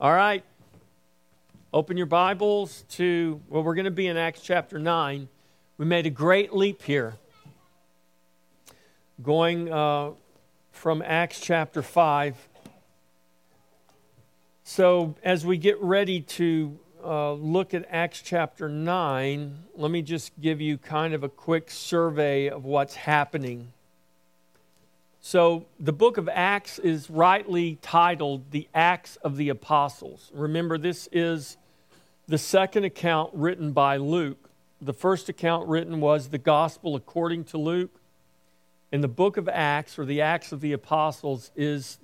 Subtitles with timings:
[0.00, 0.42] All right.
[1.74, 5.28] Open your Bibles to, well, we're going to be in Acts chapter 9.
[5.76, 7.16] We made a great leap here.
[9.22, 10.12] Going uh,
[10.72, 12.48] from Acts chapter 5.
[14.64, 20.32] So, as we get ready to uh, look at Acts chapter 9, let me just
[20.40, 23.70] give you kind of a quick survey of what's happening.
[25.22, 30.30] So, the book of Acts is rightly titled the Acts of the Apostles.
[30.32, 31.58] Remember, this is
[32.26, 34.48] the second account written by Luke.
[34.80, 37.90] The first account written was the Gospel according to Luke.
[38.92, 41.98] And the book of Acts, or the Acts of the Apostles, is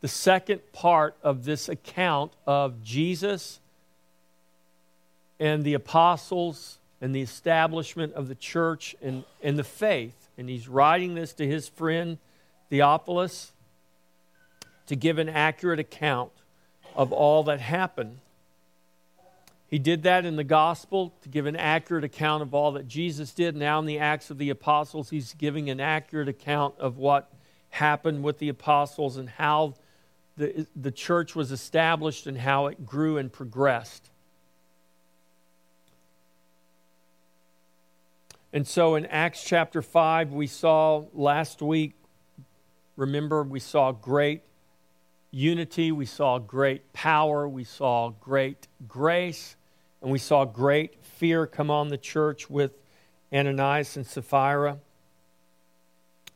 [0.00, 3.60] the second part of this account of Jesus
[5.38, 10.68] and the apostles and the establishment of the church and, and the faith and he's
[10.68, 12.18] writing this to his friend
[12.70, 13.52] Theophilus
[14.86, 16.32] to give an accurate account
[16.94, 18.18] of all that happened.
[19.66, 23.32] He did that in the gospel to give an accurate account of all that Jesus
[23.32, 23.56] did.
[23.56, 27.32] Now, in the Acts of the Apostles, he's giving an accurate account of what
[27.70, 29.74] happened with the apostles and how
[30.36, 34.10] the, the church was established and how it grew and progressed.
[38.54, 41.94] And so in Acts chapter 5, we saw last week,
[42.94, 44.42] remember, we saw great
[45.32, 49.56] unity, we saw great power, we saw great grace,
[50.00, 52.70] and we saw great fear come on the church with
[53.32, 54.78] Ananias and Sapphira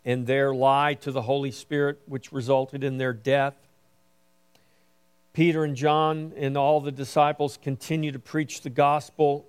[0.05, 3.55] and their lie to the Holy Spirit, which resulted in their death.
[5.35, 9.47] Peter and John and all the disciples continue to preach the gospel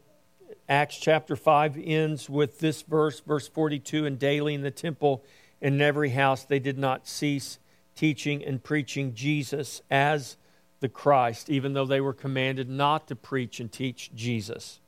[0.69, 5.25] Acts chapter 5 ends with this verse, verse 42 and daily in the temple
[5.63, 7.57] and in every house they did not cease
[7.95, 10.37] teaching and preaching Jesus as
[10.79, 14.79] the Christ, even though they were commanded not to preach and teach Jesus.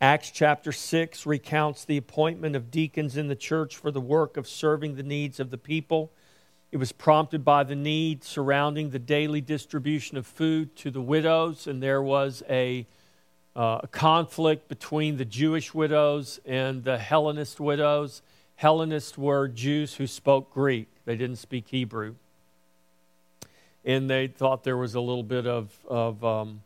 [0.00, 4.48] Acts chapter 6 recounts the appointment of deacons in the church for the work of
[4.48, 6.10] serving the needs of the people.
[6.72, 11.66] It was prompted by the need surrounding the daily distribution of food to the widows,
[11.66, 12.86] and there was a
[13.58, 18.22] uh, a conflict between the Jewish widows and the Hellenist widows.
[18.54, 22.14] Hellenists were Jews who spoke Greek, they didn't speak Hebrew.
[23.84, 26.62] And they thought there was a little bit of, of um,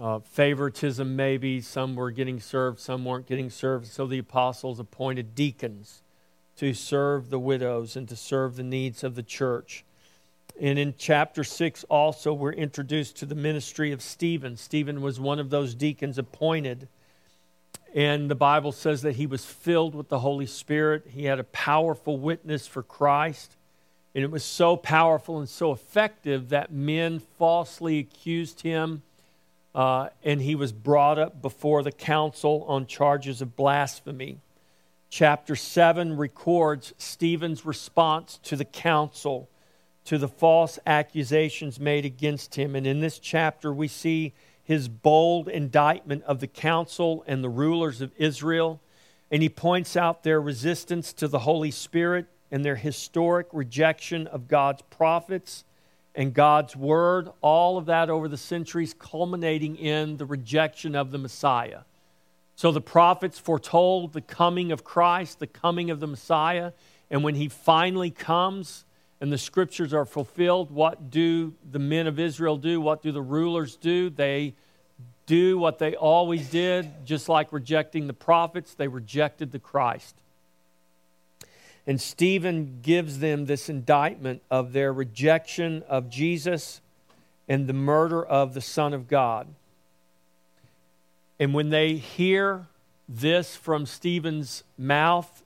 [0.00, 1.60] uh, favoritism, maybe.
[1.60, 3.86] Some were getting served, some weren't getting served.
[3.86, 6.00] So the apostles appointed deacons
[6.56, 9.84] to serve the widows and to serve the needs of the church.
[10.60, 14.56] And in chapter 6, also, we're introduced to the ministry of Stephen.
[14.56, 16.88] Stephen was one of those deacons appointed.
[17.94, 21.08] And the Bible says that he was filled with the Holy Spirit.
[21.08, 23.56] He had a powerful witness for Christ.
[24.14, 29.02] And it was so powerful and so effective that men falsely accused him.
[29.74, 34.38] Uh, and he was brought up before the council on charges of blasphemy.
[35.08, 39.48] Chapter 7 records Stephen's response to the council
[40.04, 42.74] to the false accusations made against him.
[42.74, 44.32] And in this chapter, we see
[44.64, 48.80] his bold indictment of the council and the rulers of Israel.
[49.30, 54.48] And he points out their resistance to the Holy Spirit and their historic rejection of
[54.48, 55.64] God's prophets
[56.14, 57.30] and God's word.
[57.40, 61.80] All of that over the centuries, culminating in the rejection of the Messiah.
[62.54, 66.72] So the prophets foretold the coming of Christ, the coming of the Messiah.
[67.10, 68.84] And when he finally comes,
[69.22, 72.80] and the scriptures are fulfilled, what do the men of Israel do?
[72.80, 74.10] What do the rulers do?
[74.10, 74.54] They
[75.26, 80.16] do what they always did, just like rejecting the prophets, they rejected the Christ.
[81.86, 86.80] And Stephen gives them this indictment of their rejection of Jesus
[87.48, 89.46] and the murder of the Son of God.
[91.38, 92.66] And when they hear
[93.08, 95.41] this from Stephen's mouth,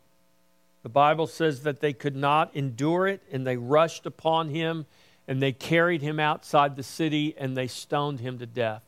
[0.86, 4.86] the Bible says that they could not endure it, and they rushed upon him,
[5.26, 8.82] and they carried him outside the city, and they stoned him to death.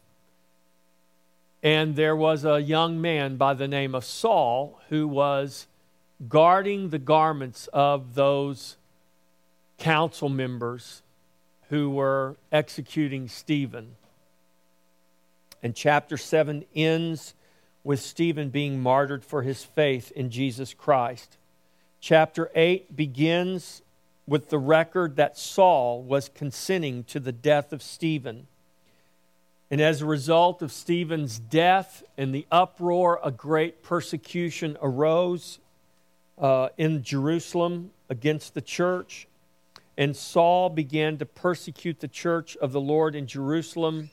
[1.60, 5.66] And there was a young man by the name of Saul who was
[6.28, 8.76] guarding the garments of those
[9.78, 11.02] council members
[11.68, 13.96] who were executing Stephen.
[15.64, 17.34] And chapter 7 ends
[17.82, 21.34] with Stephen being martyred for his faith in Jesus Christ.
[22.00, 23.82] Chapter 8 begins
[24.26, 28.46] with the record that Saul was consenting to the death of Stephen.
[29.70, 35.58] And as a result of Stephen's death and the uproar, a great persecution arose
[36.38, 39.26] uh, in Jerusalem against the church.
[39.96, 44.10] And Saul began to persecute the church of the Lord in Jerusalem,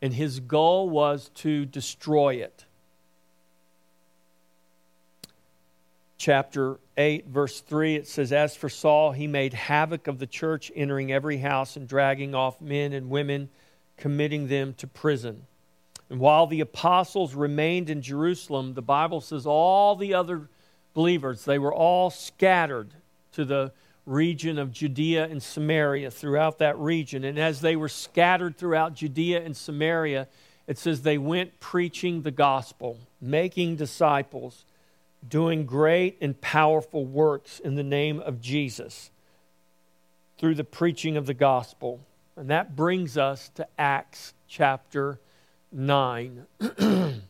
[0.00, 2.64] and his goal was to destroy it.
[6.20, 10.70] Chapter 8, verse 3, it says, As for Saul, he made havoc of the church,
[10.76, 13.48] entering every house and dragging off men and women,
[13.96, 15.46] committing them to prison.
[16.10, 20.50] And while the apostles remained in Jerusalem, the Bible says all the other
[20.92, 22.90] believers, they were all scattered
[23.32, 23.72] to the
[24.04, 27.24] region of Judea and Samaria, throughout that region.
[27.24, 30.28] And as they were scattered throughout Judea and Samaria,
[30.66, 34.66] it says they went preaching the gospel, making disciples,
[35.28, 39.10] doing great and powerful works in the name of Jesus
[40.38, 42.00] through the preaching of the gospel.
[42.36, 45.20] And that brings us to Acts chapter
[45.72, 46.46] 9.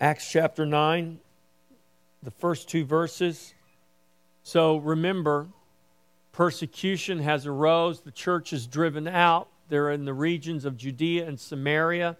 [0.00, 1.20] Acts chapter 9,
[2.22, 3.54] the first two verses.
[4.42, 5.46] So remember,
[6.32, 9.48] persecution has arose, the church is driven out.
[9.68, 12.16] They're in the regions of Judea and Samaria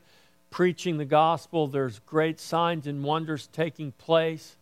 [0.55, 1.67] preaching the gospel.
[1.67, 4.55] There's great signs and wonders taking place.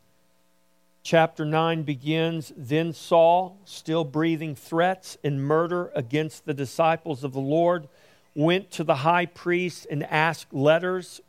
[1.02, 7.40] Chapter 9 begins Then Saul, still breathing threats and murder against the disciples of the
[7.40, 7.88] Lord,
[8.34, 11.20] went to the high priest and asked letters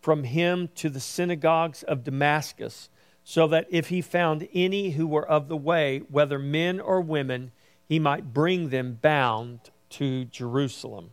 [0.00, 2.90] from him to the synagogues of Damascus,
[3.22, 7.52] so that if he found any who were of the way, whether men or women,
[7.88, 9.60] he might bring them bound
[9.90, 11.12] to Jerusalem.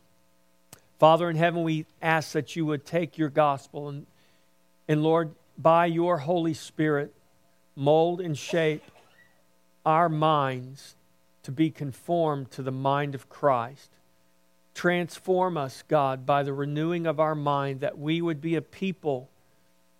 [0.97, 4.06] Father in heaven, we ask that you would take your gospel and,
[4.88, 7.13] and Lord, by your Holy Spirit,
[7.75, 8.83] mold and shape
[9.86, 10.95] our minds
[11.44, 13.92] to be conformed to the mind of Christ.
[14.74, 19.30] Transform us, God, by the renewing of our mind, that we would be a people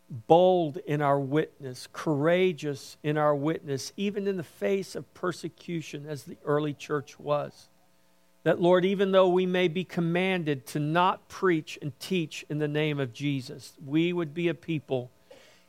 [0.10, 6.24] bold in our witness, courageous in our witness, even in the face of persecution, as
[6.24, 7.70] the early church was.
[8.46, 12.68] That, Lord, even though we may be commanded to not preach and teach in the
[12.68, 15.10] name of Jesus, we would be a people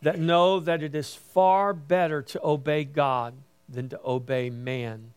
[0.03, 3.33] that know that it is far better to obey God
[3.67, 5.15] than to obey man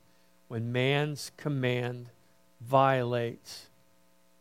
[0.47, 2.07] when man's command
[2.61, 3.65] violates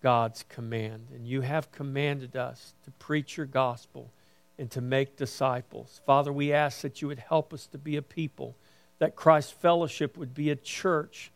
[0.00, 1.08] God's command.
[1.12, 4.10] And you have commanded us to preach your gospel
[4.60, 6.00] and to make disciples.
[6.06, 8.54] Father, we ask that you would help us to be a people,
[9.00, 11.32] that Christ's Fellowship would be a church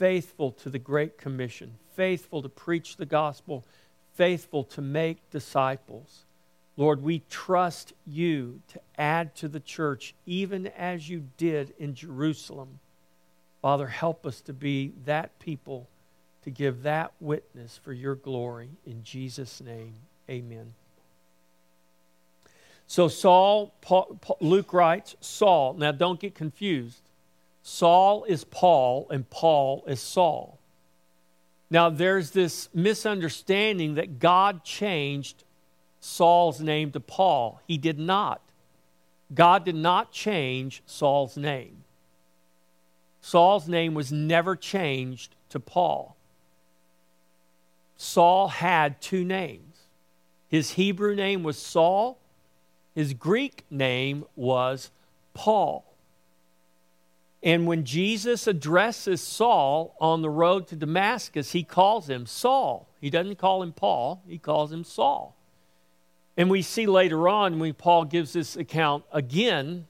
[0.00, 3.66] faithful to the Great Commission, faithful to preach the gospel,
[4.14, 6.24] faithful to make disciples.
[6.78, 12.78] Lord, we trust you to add to the church, even as you did in Jerusalem.
[13.60, 15.86] Father, help us to be that people
[16.44, 18.70] to give that witness for your glory.
[18.86, 19.92] In Jesus' name,
[20.30, 20.72] amen.
[22.86, 25.74] So, Saul, Paul, Luke writes, Saul.
[25.74, 27.02] Now, don't get confused.
[27.62, 30.58] Saul is Paul, and Paul is Saul.
[31.70, 35.44] Now, there's this misunderstanding that God changed
[36.00, 37.60] Saul's name to Paul.
[37.68, 38.40] He did not.
[39.32, 41.84] God did not change Saul's name.
[43.20, 46.16] Saul's name was never changed to Paul.
[47.96, 49.76] Saul had two names.
[50.48, 52.18] His Hebrew name was Saul,
[52.94, 54.90] his Greek name was
[55.32, 55.84] Paul.
[57.42, 62.86] And when Jesus addresses Saul on the road to Damascus, he calls him Saul.
[63.00, 65.34] He doesn't call him Paul, he calls him Saul.
[66.36, 69.86] And we see later on when Paul gives this account again,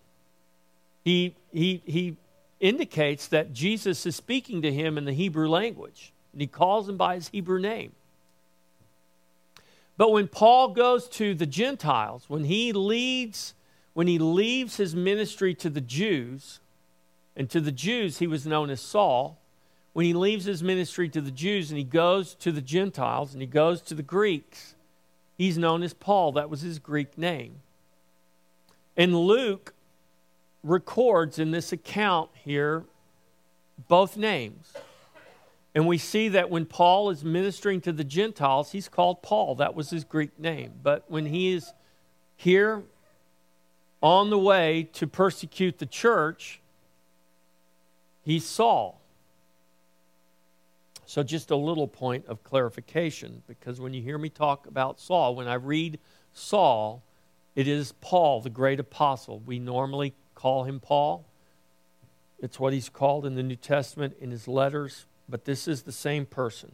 [1.04, 2.16] he, he, he
[2.60, 6.12] indicates that Jesus is speaking to him in the Hebrew language.
[6.32, 7.92] And he calls him by his Hebrew name.
[9.96, 13.54] But when Paul goes to the Gentiles, when he leads,
[13.92, 16.60] when he leaves his ministry to the Jews,
[17.40, 19.38] and to the Jews he was known as Saul,
[19.94, 23.40] when he leaves his ministry to the Jews and he goes to the Gentiles and
[23.40, 24.74] he goes to the Greeks,
[25.38, 26.32] he's known as Paul.
[26.32, 27.60] That was his Greek name.
[28.94, 29.72] And Luke
[30.62, 32.84] records in this account here
[33.88, 34.74] both names.
[35.74, 39.54] And we see that when Paul is ministering to the Gentiles, he's called Paul.
[39.54, 40.72] That was his Greek name.
[40.82, 41.72] But when he is
[42.36, 42.82] here
[44.02, 46.59] on the way to persecute the church,
[48.22, 49.00] he's Saul.
[51.06, 55.34] So, just a little point of clarification because when you hear me talk about Saul,
[55.34, 55.98] when I read
[56.32, 57.02] Saul,
[57.56, 59.42] it is Paul, the great apostle.
[59.44, 61.24] We normally call him Paul.
[62.38, 65.92] It's what he's called in the New Testament in his letters but this is the
[65.92, 66.72] same person.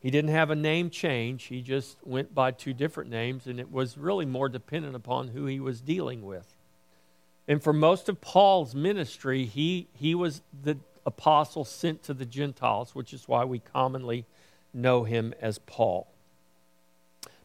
[0.00, 3.70] He didn't have a name change, he just went by two different names, and it
[3.70, 6.54] was really more dependent upon who he was dealing with.
[7.48, 10.76] And for most of Paul's ministry, he, he was the
[11.06, 14.26] apostle sent to the Gentiles, which is why we commonly
[14.74, 16.06] know him as Paul.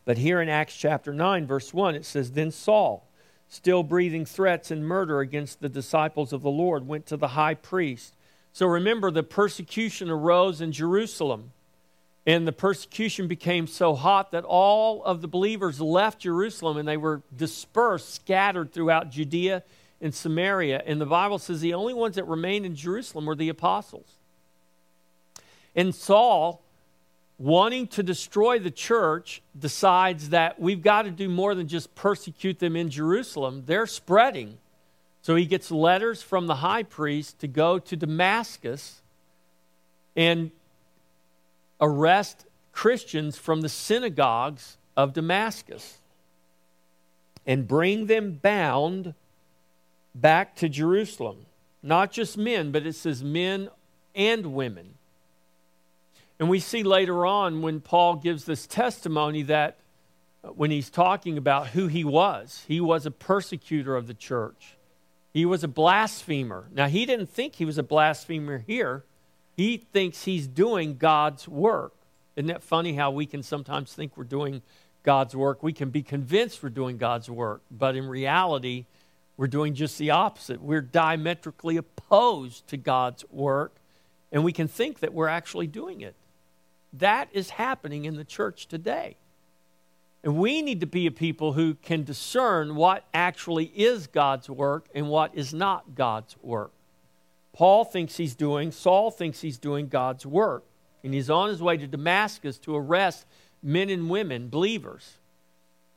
[0.04, 3.08] But here in Acts chapter 9, verse 1, it says, Then Saul,
[3.48, 7.54] still breathing threats and murder against the disciples of the Lord, went to the high
[7.54, 8.14] priest.
[8.52, 11.54] So remember, the persecution arose in Jerusalem.
[12.26, 16.96] And the persecution became so hot that all of the believers left Jerusalem and they
[16.96, 19.64] were dispersed, scattered throughout Judea
[20.04, 20.84] and Samaria.
[20.86, 24.18] And the Bible says the only ones that remained in Jerusalem were the apostles.
[25.76, 26.62] And Saul
[27.40, 32.60] wanting to destroy the church, decides that we've got to do more than just persecute
[32.60, 33.64] them in Jerusalem.
[33.66, 34.58] They're spreading.
[35.22, 39.02] So he gets letters from the high priest to go to Damascus
[40.16, 40.52] and
[41.82, 46.00] arrest Christians from the synagogues of Damascus
[47.46, 49.16] and bring them bound
[50.16, 51.46] back to Jerusalem.
[51.82, 53.70] Not just men, but it says men
[54.16, 54.96] and women.
[56.40, 59.78] And we see later on when Paul gives this testimony that
[60.44, 64.76] uh, when he's talking about who he was, he was a persecutor of the church.
[65.34, 66.68] He was a blasphemer.
[66.74, 69.04] Now, he didn't think he was a blasphemer here.
[69.56, 71.94] He thinks he's doing God's work.
[72.36, 74.62] Isn't that funny how we can sometimes think we're doing
[75.04, 75.64] God's work?
[75.64, 78.86] We can be convinced we're doing God's work, but in reality,
[79.38, 80.62] we're doing just the opposite.
[80.62, 83.76] We're diametrically opposed to God's work,
[84.32, 86.16] and we can think that we're actually doing it.
[86.94, 89.18] That is happening in the church today.
[90.24, 94.88] And we need to be a people who can discern what actually is God's work
[94.96, 96.72] and what is not God's work.
[97.52, 100.64] Paul thinks he's doing, Saul thinks he's doing God's work.
[101.04, 103.26] And he's on his way to Damascus to arrest
[103.62, 105.18] men and women, believers.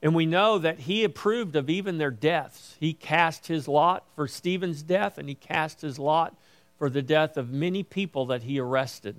[0.03, 2.76] And we know that he approved of even their deaths.
[2.79, 6.37] He cast his lot for Stephen's death, and he cast his lot
[6.79, 9.17] for the death of many people that he arrested.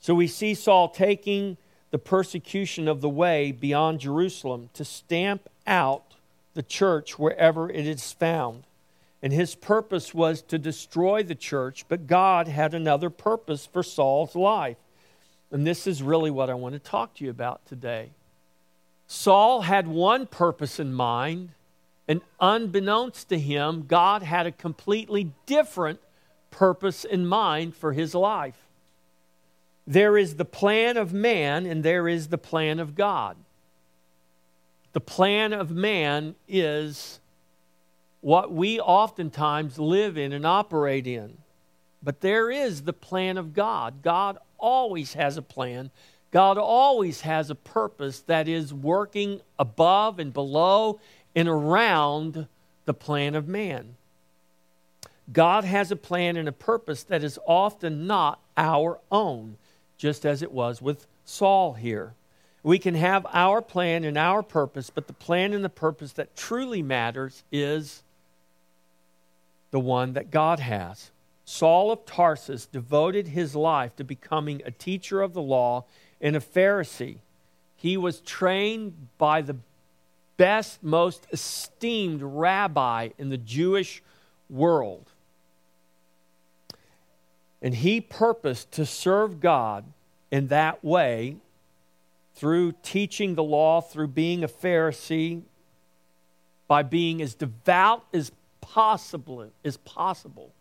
[0.00, 1.56] So we see Saul taking
[1.90, 6.14] the persecution of the way beyond Jerusalem to stamp out
[6.52, 8.64] the church wherever it is found.
[9.22, 14.34] And his purpose was to destroy the church, but God had another purpose for Saul's
[14.34, 14.76] life.
[15.50, 18.10] And this is really what I want to talk to you about today.
[19.06, 21.50] Saul had one purpose in mind,
[22.08, 26.00] and unbeknownst to him, God had a completely different
[26.50, 28.58] purpose in mind for his life.
[29.86, 33.36] There is the plan of man and there is the plan of God.
[34.92, 37.20] The plan of man is
[38.20, 41.36] what we oftentimes live in and operate in.
[42.02, 44.02] But there is the plan of God.
[44.02, 45.90] God always has a plan.
[46.34, 50.98] God always has a purpose that is working above and below
[51.36, 52.48] and around
[52.86, 53.94] the plan of man.
[55.32, 59.58] God has a plan and a purpose that is often not our own
[59.96, 62.14] just as it was with Saul here.
[62.64, 66.34] We can have our plan and our purpose, but the plan and the purpose that
[66.34, 68.02] truly matters is
[69.70, 71.12] the one that God has.
[71.44, 75.84] Saul of Tarsus devoted his life to becoming a teacher of the law
[76.24, 77.18] and a Pharisee.
[77.76, 79.56] He was trained by the
[80.38, 84.02] best, most esteemed rabbi in the Jewish
[84.48, 85.10] world.
[87.60, 89.84] And he purposed to serve God
[90.30, 91.36] in that way
[92.34, 95.42] through teaching the law, through being a Pharisee,
[96.66, 100.52] by being as devout as possible as possible.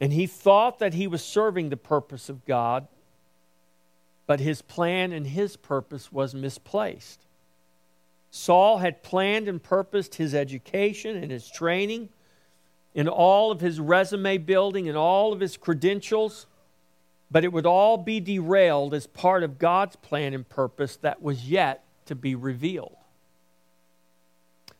[0.00, 2.86] And he thought that he was serving the purpose of God,
[4.28, 7.24] but his plan and his purpose was misplaced.
[8.30, 12.10] Saul had planned and purposed his education and his training
[12.94, 16.44] in all of his resume building and all of his credentials,
[17.30, 21.48] but it would all be derailed as part of God's plan and purpose that was
[21.48, 22.96] yet to be revealed.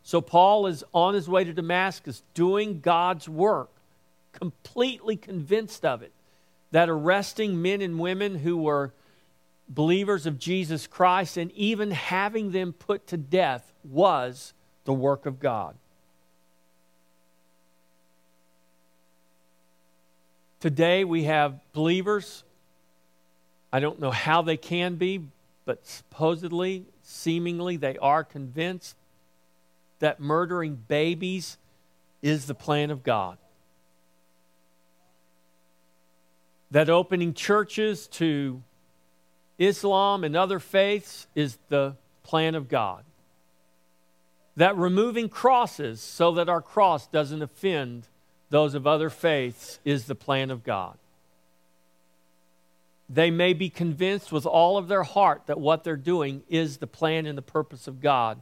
[0.02, 3.71] So Paul is on his way to Damascus doing God's work,
[4.33, 6.12] completely convinced of it,
[6.71, 8.93] that arresting men and women who were
[9.69, 14.53] believers of Jesus Christ and even having them put to death was
[14.85, 15.77] the work of God.
[20.61, 22.43] Today we have believers.
[23.73, 25.27] I don't know how they can be,
[25.65, 28.97] but supposedly, seemingly, they are convinced
[30.01, 31.59] that murdering babies
[32.23, 33.39] is the plan of God.
[36.71, 38.63] That opening churches to
[39.59, 43.05] Islam and other faiths is the plan of God.
[44.57, 48.07] That removing crosses so that our cross doesn't offend
[48.50, 50.97] those of other faiths, is the plan of God.
[53.11, 56.87] They may be convinced with all of their heart that what they're doing is the
[56.87, 58.41] plan and the purpose of God,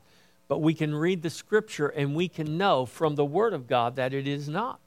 [0.49, 3.96] but we can read the scripture and we can know from the Word of God
[3.96, 4.80] that it is not.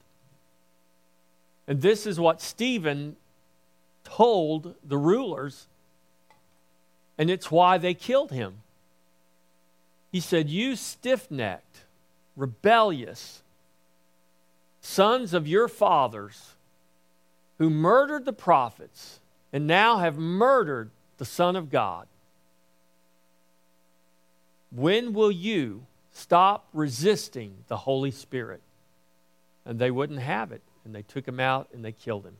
[1.67, 3.15] And this is what Stephen
[4.03, 5.67] told the rulers,
[7.19, 8.61] and it's why they killed him.
[10.09, 11.83] He said, You stiff necked,
[12.35, 13.43] rebellious
[14.81, 16.55] sons of your fathers
[17.57, 19.19] who murdered the prophets
[19.51, 22.07] and now have murdered the Son of God.
[24.71, 28.61] When will you stop resisting the Holy Spirit?
[29.65, 30.61] And they wouldn't have it.
[30.85, 32.37] And they took him out and they killed him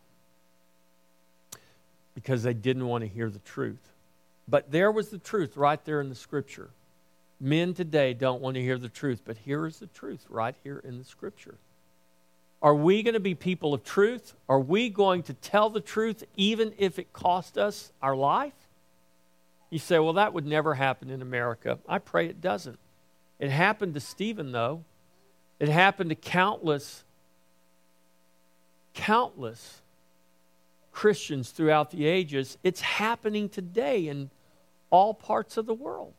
[2.15, 3.91] because they didn't want to hear the truth.
[4.49, 6.69] But there was the truth right there in the scripture.
[7.39, 10.81] Men today don't want to hear the truth, but here is the truth right here
[10.83, 11.55] in the scripture.
[12.61, 14.33] Are we going to be people of truth?
[14.49, 18.53] Are we going to tell the truth even if it cost us our life?
[19.69, 21.79] You say, well, that would never happen in America.
[21.87, 22.79] I pray it doesn't.
[23.39, 24.83] It happened to Stephen, though.
[25.59, 27.03] It happened to countless,
[28.93, 29.81] countless
[30.91, 32.57] Christians throughout the ages.
[32.63, 34.31] It's happening today in
[34.89, 36.13] all parts of the world.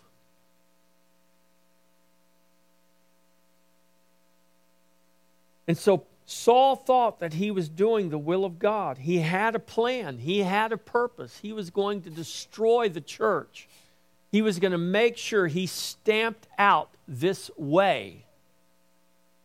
[5.67, 8.99] And so Saul thought that he was doing the will of God.
[8.99, 11.39] He had a plan, he had a purpose.
[11.43, 13.69] He was going to destroy the church.
[14.31, 18.27] He was going to make sure he stamped out this way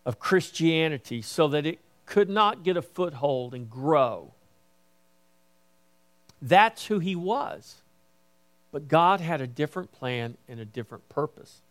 [0.05, 4.33] of Christianity so that it could not get a foothold and grow.
[6.41, 7.81] That's who he was.
[8.75, 11.61] But God had a different plan and a different purpose.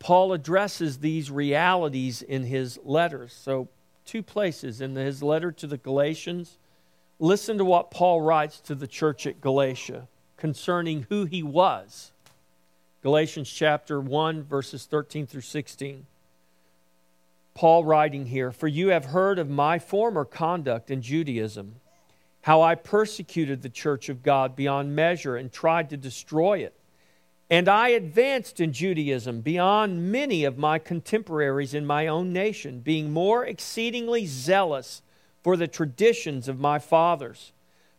[0.00, 3.32] Paul addresses these realities in his letters.
[3.32, 3.68] So
[4.04, 6.58] two places in his letter to the Galatians.
[7.20, 12.10] Listen to what Paul writes to the church at Galatia concerning who he was.
[13.00, 16.04] Galatians chapter 1, verses 13 through 16.
[17.54, 21.76] Paul writing here, For you have heard of my former conduct in Judaism,
[22.42, 26.74] how I persecuted the church of God beyond measure and tried to destroy it.
[27.50, 33.10] And I advanced in Judaism beyond many of my contemporaries in my own nation, being
[33.10, 35.02] more exceedingly zealous
[35.42, 37.52] for the traditions of my fathers.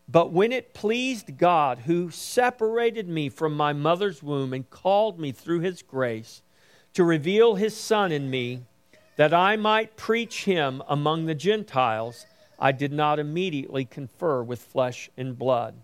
[0.08, 5.32] But when it pleased God, who separated me from my mother's womb and called me
[5.32, 6.42] through his grace,
[6.94, 8.62] to reveal his Son in me,
[9.16, 12.26] that I might preach him among the Gentiles,
[12.62, 15.74] I did not immediately confer with flesh and blood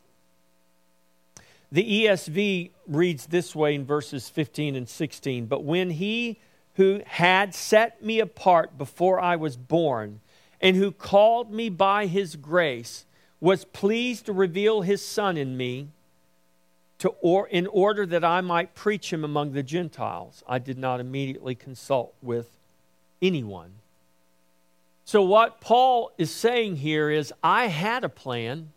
[1.70, 6.38] the ESV reads this way in verses 15 and 16 But when he
[6.74, 10.20] who had set me apart before I was born,
[10.60, 13.04] and who called me by his grace,
[13.40, 15.88] was pleased to reveal his Son in me,
[16.98, 20.98] to or, in order that I might preach him among the Gentiles, I did not
[21.00, 22.56] immediately consult with
[23.20, 23.74] anyone.
[25.08, 28.72] So, what Paul is saying here is I had a plan,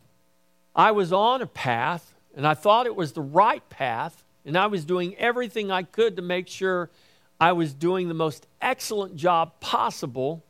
[0.73, 4.67] I was on a path, and I thought it was the right path, and I
[4.67, 6.89] was doing everything I could to make sure
[7.37, 10.41] I was doing the most excellent job possible.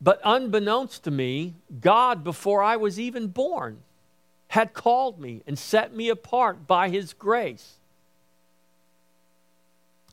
[0.00, 3.78] But unbeknownst to me, God, before I was even born,
[4.48, 7.74] had called me and set me apart by His grace.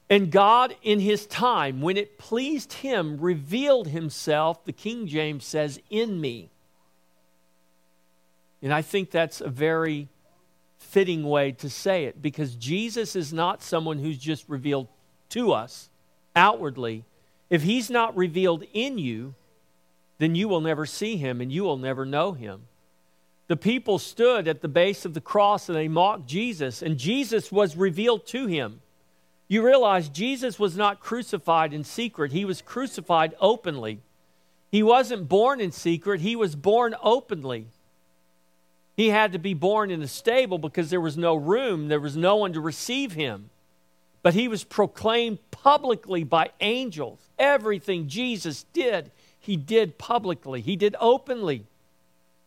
[0.09, 5.79] And God, in His time, when it pleased Him, revealed Himself, the King James says,
[5.89, 6.49] in me.
[8.61, 10.09] And I think that's a very
[10.79, 14.87] fitting way to say it because Jesus is not someone who's just revealed
[15.29, 15.89] to us
[16.35, 17.05] outwardly.
[17.49, 19.35] If he's not revealed in you,
[20.17, 22.63] then you will never see him and you will never know him.
[23.47, 27.51] The people stood at the base of the cross and they mocked Jesus, and Jesus
[27.51, 28.81] was revealed to him.
[29.49, 33.99] You realize Jesus was not crucified in secret, he was crucified openly.
[34.71, 37.65] He wasn't born in secret, he was born openly.
[38.95, 42.15] He had to be born in a stable because there was no room, there was
[42.15, 43.49] no one to receive him.
[44.21, 47.19] But he was proclaimed publicly by angels.
[47.39, 49.09] Everything Jesus did,
[49.39, 51.65] he did publicly, he did openly,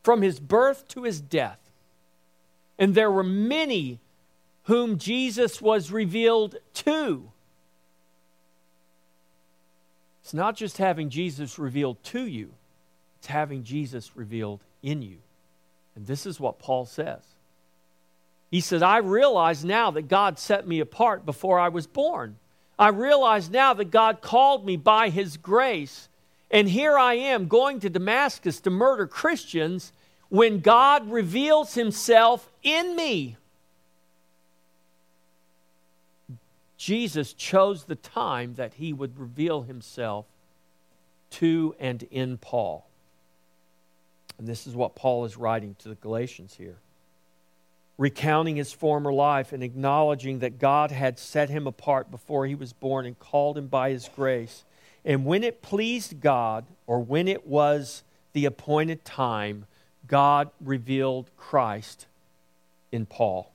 [0.04, 1.58] from his birth to his death.
[2.78, 3.98] And there were many
[4.64, 7.30] whom Jesus was revealed to.
[10.22, 12.52] It's not just having Jesus revealed to you,
[13.18, 15.18] it's having Jesus revealed in you.
[15.94, 17.22] And this is what Paul says.
[18.50, 22.36] He said, I realize now that God set me apart before I was born.
[22.78, 26.08] I realize now that God called me by his grace
[26.52, 29.92] And here I am going to Damascus to murder Christians
[30.28, 33.38] when God reveals himself in me.
[36.82, 40.26] Jesus chose the time that he would reveal himself
[41.30, 42.84] to and in Paul.
[44.36, 46.78] And this is what Paul is writing to the Galatians here.
[47.98, 52.72] Recounting his former life and acknowledging that God had set him apart before he was
[52.72, 54.64] born and called him by his grace.
[55.04, 59.66] And when it pleased God, or when it was the appointed time,
[60.08, 62.06] God revealed Christ
[62.90, 63.51] in Paul.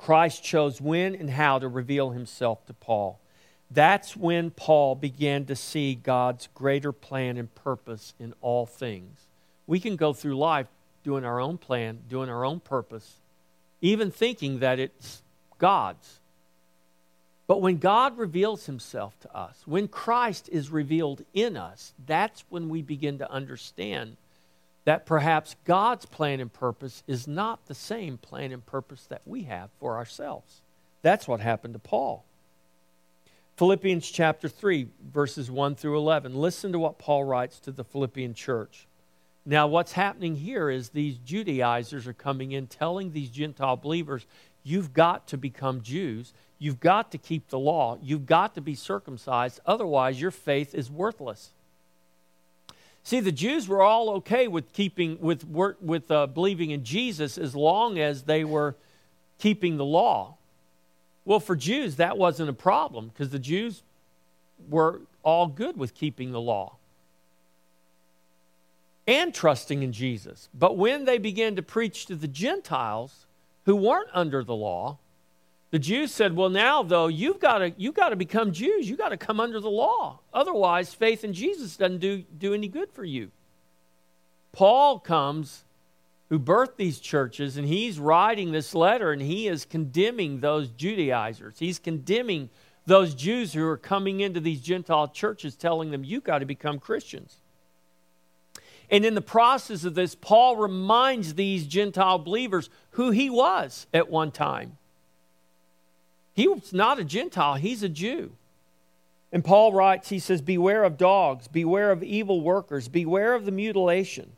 [0.00, 3.20] Christ chose when and how to reveal himself to Paul.
[3.70, 9.26] That's when Paul began to see God's greater plan and purpose in all things.
[9.66, 10.68] We can go through life
[11.04, 13.16] doing our own plan, doing our own purpose,
[13.82, 15.20] even thinking that it's
[15.58, 16.20] God's.
[17.46, 22.70] But when God reveals himself to us, when Christ is revealed in us, that's when
[22.70, 24.16] we begin to understand
[24.84, 29.42] that perhaps God's plan and purpose is not the same plan and purpose that we
[29.42, 30.62] have for ourselves.
[31.02, 32.24] That's what happened to Paul.
[33.56, 36.34] Philippians chapter 3, verses 1 through 11.
[36.34, 38.86] Listen to what Paul writes to the Philippian church.
[39.44, 44.24] Now, what's happening here is these Judaizers are coming in telling these Gentile believers,
[44.62, 46.32] you've got to become Jews.
[46.58, 47.98] You've got to keep the law.
[48.02, 49.60] You've got to be circumcised.
[49.66, 51.50] Otherwise, your faith is worthless.
[53.02, 57.54] See, the Jews were all okay with keeping with with uh, believing in Jesus as
[57.56, 58.76] long as they were
[59.38, 60.36] keeping the law.
[61.24, 63.82] Well, for Jews that wasn't a problem because the Jews
[64.68, 66.76] were all good with keeping the law
[69.06, 70.48] and trusting in Jesus.
[70.54, 73.26] But when they began to preach to the Gentiles
[73.64, 74.98] who weren't under the law,
[75.70, 78.88] the Jews said, Well, now, though, you've got to, you've got to become Jews.
[78.88, 80.20] You've got to come under the law.
[80.34, 83.30] Otherwise, faith in Jesus doesn't do, do any good for you.
[84.52, 85.64] Paul comes,
[86.28, 91.58] who birthed these churches, and he's writing this letter, and he is condemning those Judaizers.
[91.58, 92.50] He's condemning
[92.86, 96.80] those Jews who are coming into these Gentile churches, telling them, You've got to become
[96.80, 97.36] Christians.
[98.90, 104.10] And in the process of this, Paul reminds these Gentile believers who he was at
[104.10, 104.78] one time.
[106.34, 108.32] He was not a Gentile, he's a Jew.
[109.32, 113.52] And Paul writes, he says, Beware of dogs, beware of evil workers, beware of the
[113.52, 114.32] mutilation.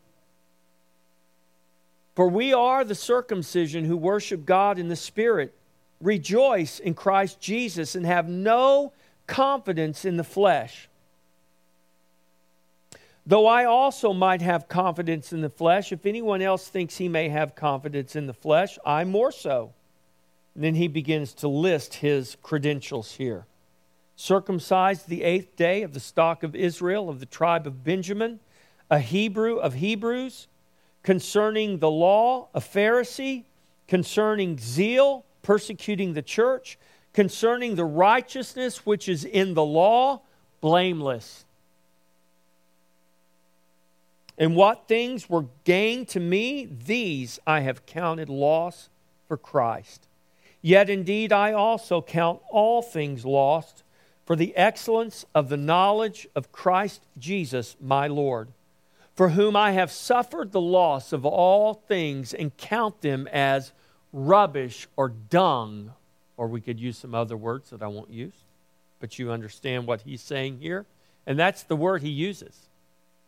[2.14, 5.54] For we are the circumcision who worship God in the Spirit,
[6.00, 8.92] rejoice in Christ Jesus, and have no
[9.26, 10.88] confidence in the flesh.
[13.24, 17.28] Though I also might have confidence in the flesh, if anyone else thinks he may
[17.28, 19.72] have confidence in the flesh, I more so.
[20.54, 23.46] And then he begins to list his credentials here
[24.22, 28.38] circumcised the eighth day of the stock of Israel, of the tribe of Benjamin,
[28.88, 30.46] a Hebrew of Hebrews,
[31.02, 33.44] concerning the law, a Pharisee,
[33.88, 36.78] concerning zeal, persecuting the church,
[37.12, 40.20] concerning the righteousness which is in the law,
[40.60, 41.44] blameless.
[44.38, 48.88] And what things were gain to me, these I have counted loss
[49.26, 50.06] for Christ.
[50.62, 53.82] Yet indeed I also count all things lost
[54.24, 58.48] for the excellence of the knowledge of Christ Jesus my Lord,
[59.14, 63.72] for whom I have suffered the loss of all things and count them as
[64.12, 65.92] rubbish or dung,
[66.36, 68.44] or we could use some other words that I won't use,
[69.00, 70.86] but you understand what he's saying here.
[71.26, 72.68] And that's the word he uses.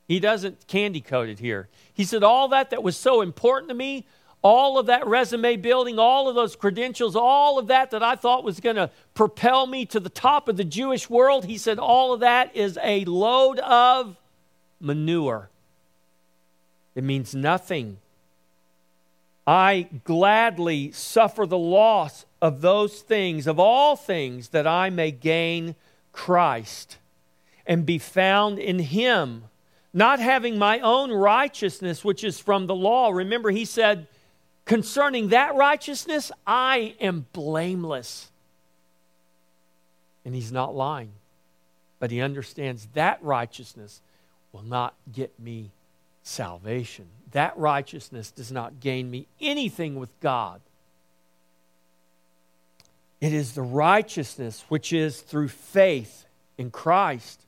[0.07, 1.69] He doesn't candy coat it here.
[1.93, 4.07] He said, All that that was so important to me,
[4.45, 8.45] all of that resume building, all of those credentials, all of that that I thought
[8.45, 12.13] was going to propel me to the top of the Jewish world, he said, all
[12.13, 14.19] of that is a load of
[14.79, 15.49] manure.
[16.95, 17.97] It means nothing.
[19.47, 25.75] I gladly suffer the loss of those things, of all things, that I may gain
[26.13, 26.99] Christ
[27.67, 29.45] and be found in Him,
[29.95, 33.09] not having my own righteousness, which is from the law.
[33.11, 34.07] Remember, He said,
[34.65, 38.31] Concerning that righteousness, I am blameless.
[40.25, 41.13] And he's not lying,
[41.99, 44.01] but he understands that righteousness
[44.53, 45.71] will not get me
[46.23, 47.07] salvation.
[47.33, 50.61] That righteousness does not gain me anything with God.
[53.21, 57.43] It is the righteousness which is through faith in Christ,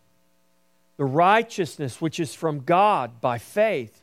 [0.96, 4.02] the righteousness which is from God by faith.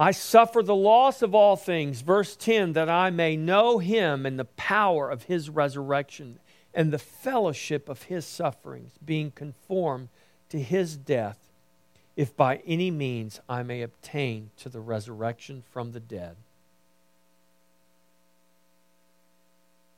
[0.00, 4.38] I suffer the loss of all things, verse 10, that I may know him and
[4.38, 6.38] the power of his resurrection
[6.72, 10.08] and the fellowship of his sufferings, being conformed
[10.48, 11.36] to his death,
[12.16, 16.36] if by any means I may obtain to the resurrection from the dead.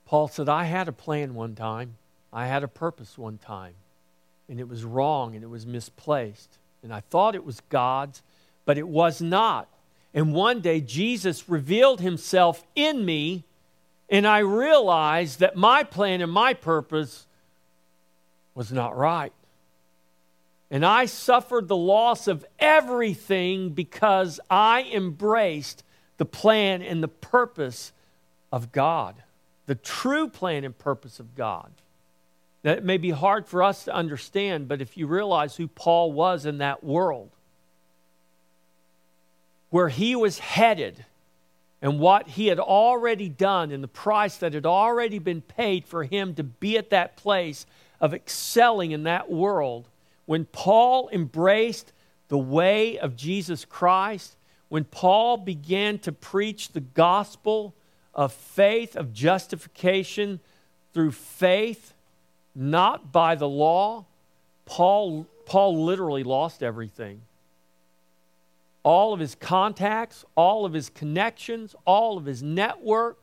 [0.05, 1.95] Paul said, I had a plan one time,
[2.33, 3.75] I had a purpose one time,
[4.49, 6.59] and it was wrong and it was misplaced.
[6.83, 8.21] And I thought it was God's,
[8.65, 9.69] but it was not.
[10.15, 13.45] And one day Jesus revealed himself in me
[14.13, 17.27] and I realized that my plan and my purpose
[18.55, 19.33] was not right.
[20.71, 25.83] And I suffered the loss of everything because I embraced
[26.19, 27.93] the plan and the purpose
[28.53, 29.15] of God,
[29.65, 31.71] the true plan and purpose of God.
[32.63, 36.45] That may be hard for us to understand, but if you realize who Paul was
[36.45, 37.31] in that world,
[39.73, 41.03] where he was headed,
[41.81, 46.05] and what he had already done and the price that had already been paid for
[46.05, 47.65] him to be at that place
[47.99, 49.89] of excelling in that world,
[50.27, 51.91] when Paul embraced
[52.29, 54.37] the way of Jesus Christ,
[54.69, 57.75] when Paul began to preach the gospel
[58.15, 60.39] of faith, of justification
[60.93, 61.95] through faith,
[62.55, 64.05] not by the law,
[64.67, 67.23] Paul, Paul literally lost everything
[68.83, 73.19] all of his contacts, all of his connections, all of his network.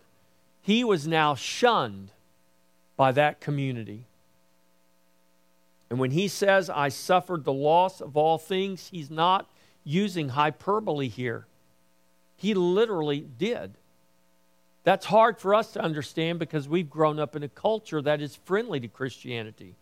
[0.61, 2.11] He was now shunned
[2.95, 4.05] by that community.
[5.89, 9.49] And when he says, I suffered the loss of all things, he's not
[9.83, 11.45] using hyperbole here.
[12.37, 13.71] He literally did.
[14.83, 18.35] That's hard for us to understand because we've grown up in a culture that is
[18.35, 19.75] friendly to Christianity.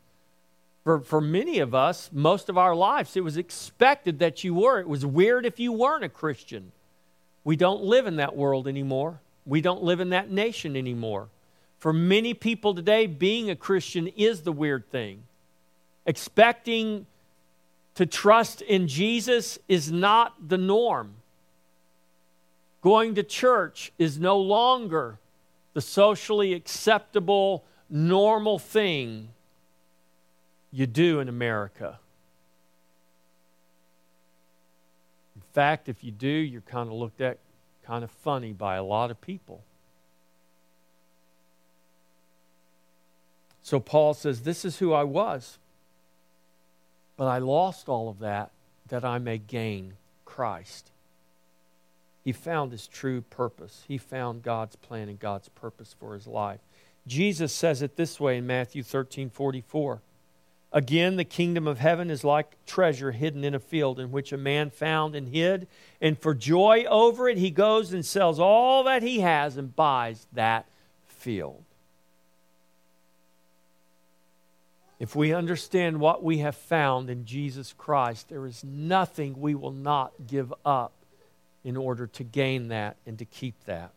[0.88, 4.80] For, for many of us, most of our lives, it was expected that you were.
[4.80, 6.71] It was weird if you weren't a Christian.
[7.43, 9.19] We don't live in that world anymore.
[9.45, 11.28] We don't live in that nation anymore.
[11.78, 15.23] For many people today, being a Christian is the weird thing.
[16.06, 17.06] Expecting
[17.95, 21.15] to trust in Jesus is not the norm.
[22.82, 25.19] Going to church is no longer
[25.73, 29.34] the socially acceptable, normal thing
[30.72, 32.00] you do in America.
[35.36, 37.38] In fact, if you do, you're kind of looked at
[37.86, 39.64] kind of funny by a lot of people.
[43.64, 45.58] So Paul says, This is who I was.
[47.18, 48.52] But I lost all of that
[48.90, 50.92] that I may gain Christ.
[52.24, 53.84] He found his true purpose.
[53.88, 56.60] He found God's plan and God's purpose for his life.
[57.08, 60.02] Jesus says it this way in Matthew 13 44.
[60.74, 64.38] Again, the kingdom of heaven is like treasure hidden in a field in which a
[64.38, 65.68] man found and hid.
[66.02, 70.28] And for joy over it, he goes and sells all that he has and buys
[70.34, 70.66] that
[71.06, 71.64] field.
[75.00, 79.72] If we understand what we have found in Jesus Christ, there is nothing we will
[79.72, 80.92] not give up
[81.64, 83.92] in order to gain that and to keep that.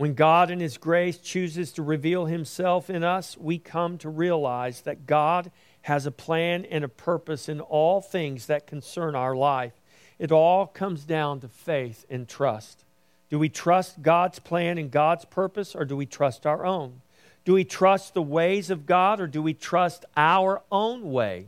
[0.00, 4.80] When God, in His grace, chooses to reveal Himself in us, we come to realize
[4.80, 5.50] that God
[5.82, 9.74] has a plan and a purpose in all things that concern our life.
[10.18, 12.82] It all comes down to faith and trust.
[13.28, 17.02] Do we trust God's plan and God's purpose, or do we trust our own?
[17.44, 21.44] Do we trust the ways of God, or do we trust our own way?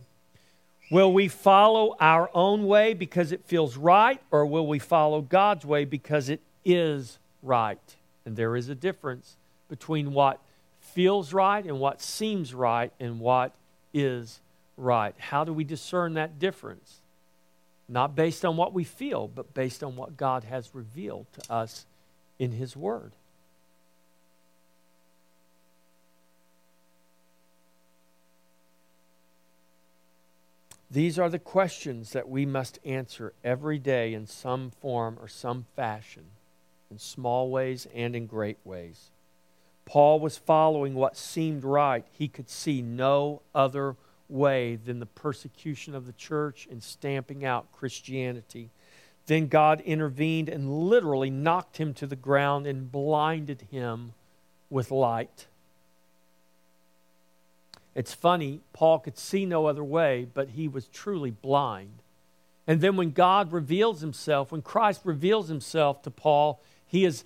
[0.91, 5.65] Will we follow our own way because it feels right, or will we follow God's
[5.65, 7.97] way because it is right?
[8.25, 9.37] And there is a difference
[9.69, 10.41] between what
[10.81, 13.53] feels right and what seems right and what
[13.95, 14.41] is
[14.77, 15.15] right.
[15.19, 17.01] How do we discern that difference?
[17.89, 21.87] Not based on what we feel, but based on what God has revealed to us
[22.39, 23.13] in His Word.
[30.91, 35.65] These are the questions that we must answer every day in some form or some
[35.75, 36.25] fashion
[36.93, 39.11] in small ways and in great ways.
[39.85, 42.05] Paul was following what seemed right.
[42.13, 43.97] He could see no other
[44.29, 48.69] way than the persecution of the church and stamping out Christianity.
[49.27, 54.13] Then God intervened and literally knocked him to the ground and blinded him
[54.71, 55.47] with light.
[57.95, 61.99] It's funny, Paul could see no other way, but he was truly blind.
[62.67, 66.61] And then when God reveals himself, when Christ reveals himself to Paul,
[66.93, 67.25] he is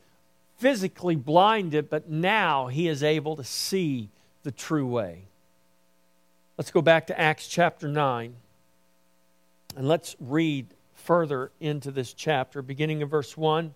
[0.58, 4.08] physically blinded, but now he is able to see
[4.44, 5.24] the true way.
[6.56, 8.34] Let's go back to Acts chapter 9
[9.76, 13.74] and let's read further into this chapter, beginning in verse 1.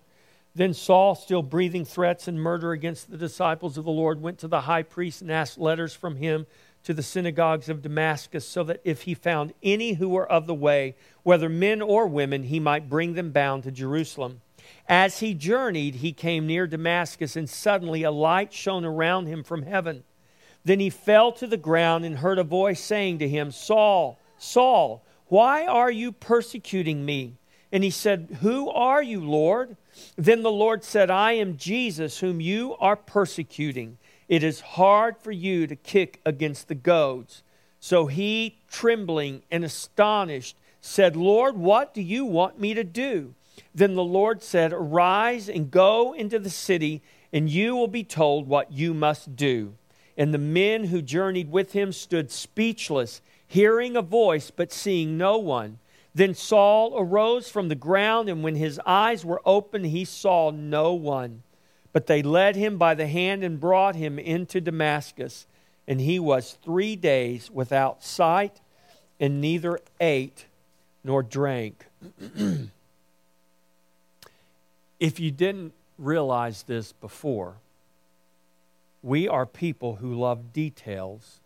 [0.55, 4.47] Then Saul, still breathing threats and murder against the disciples of the Lord, went to
[4.47, 6.47] the high priest and asked letters from him
[6.85, 10.55] to the synagogues of Damascus, so that if he found any who were of the
[10.55, 14.41] way, whether men or women, he might bring them bound to Jerusalem.
[14.87, 19.63] As he journeyed, he came near Damascus, and suddenly a light shone around him from
[19.63, 20.03] heaven.
[20.63, 25.03] Then he fell to the ground and heard a voice saying to him, Saul, Saul,
[25.27, 27.37] why are you persecuting me?
[27.71, 29.77] And he said, Who are you, Lord?
[30.17, 33.97] Then the Lord said, I am Jesus, whom you are persecuting.
[34.27, 37.43] It is hard for you to kick against the goads.
[37.79, 43.35] So he, trembling and astonished, said, Lord, what do you want me to do?
[43.73, 48.47] Then the Lord said, Arise and go into the city, and you will be told
[48.47, 49.75] what you must do.
[50.17, 55.37] And the men who journeyed with him stood speechless, hearing a voice, but seeing no
[55.37, 55.79] one.
[56.13, 60.93] Then Saul arose from the ground, and when his eyes were opened, he saw no
[60.93, 61.43] one.
[61.93, 65.47] But they led him by the hand and brought him into Damascus.
[65.87, 68.61] And he was three days without sight,
[69.19, 70.45] and neither ate
[71.03, 71.87] nor drank.
[75.01, 77.55] if you didn't realize this before,
[79.01, 81.39] we are people who love details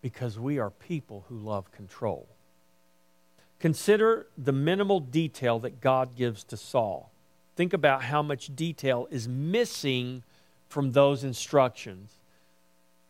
[0.00, 2.28] because we are people who love control.
[3.58, 7.10] Consider the minimal detail that God gives to Saul.
[7.56, 10.22] Think about how much detail is missing
[10.68, 12.12] from those instructions.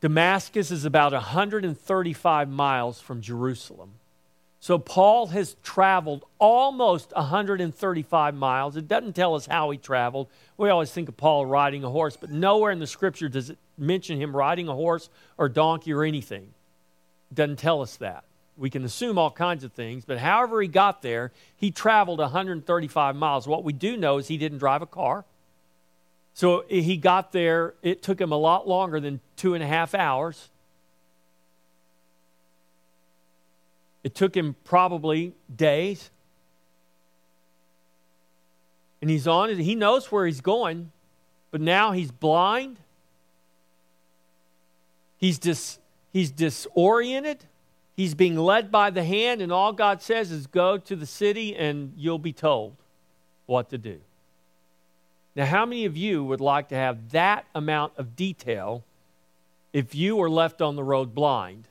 [0.00, 3.90] Damascus is about 135 miles from Jerusalem.
[4.66, 8.76] So Paul has traveled almost 135 miles.
[8.76, 10.26] It doesn't tell us how he traveled.
[10.56, 13.58] We always think of Paul riding a horse, but nowhere in the scripture does it
[13.78, 16.52] mention him riding a horse or donkey or anything.
[17.30, 18.24] It doesn't tell us that.
[18.56, 23.14] We can assume all kinds of things, but however he got there, he traveled 135
[23.14, 23.46] miles.
[23.46, 25.24] What we do know is he didn't drive a car.
[26.34, 29.94] So he got there, it took him a lot longer than two and a half
[29.94, 30.50] hours.
[34.06, 36.12] It took him probably days.
[39.02, 39.58] And he's on it.
[39.58, 40.92] He knows where he's going,
[41.50, 42.78] but now he's blind.
[45.18, 45.80] He's dis,
[46.12, 47.46] he's disoriented.
[47.96, 51.56] He's being led by the hand, and all God says is go to the city
[51.56, 52.76] and you'll be told
[53.46, 53.98] what to do.
[55.34, 58.84] Now, how many of you would like to have that amount of detail
[59.72, 61.66] if you were left on the road blind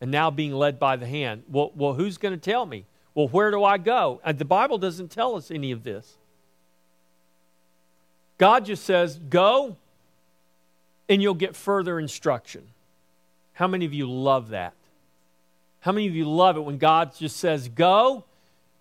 [0.00, 1.44] and now being led by the hand?
[1.48, 2.84] Well, well who's going to tell me?
[3.14, 4.20] Well, where do I go?
[4.24, 6.16] And the Bible doesn't tell us any of this.
[8.38, 9.76] God just says, go
[11.08, 12.62] and you'll get further instruction.
[13.54, 14.74] How many of you love that?
[15.80, 18.24] How many of you love it when God just says, go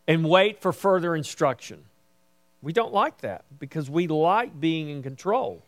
[0.08, 1.86] and wait for further instruction?
[2.62, 5.62] We don't like that because we like being in control.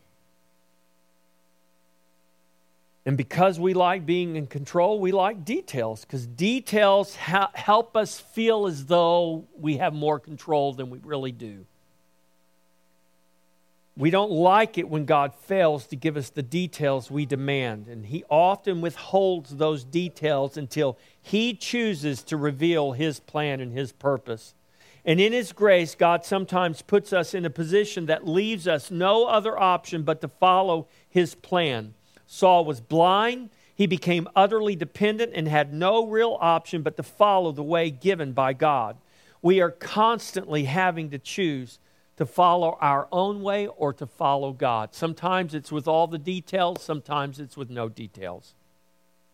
[3.07, 8.19] And because we like being in control, we like details because details ha- help us
[8.19, 11.65] feel as though we have more control than we really do.
[13.95, 18.05] We don't like it when God fails to give us the details we demand, and
[18.05, 24.53] He often withholds those details until He chooses to reveal His plan and His purpose.
[25.05, 29.27] And in His grace, God sometimes puts us in a position that leaves us no
[29.27, 31.93] other option but to follow His plan.
[32.27, 37.51] Saul was blind, he became utterly dependent, and had no real option but to follow
[37.51, 38.97] the way given by God.
[39.41, 41.79] We are constantly having to choose
[42.17, 44.93] to follow our own way or to follow God.
[44.93, 48.55] Sometimes it's with all the details, sometimes it's with no details.